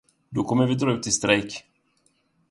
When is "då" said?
0.29-0.43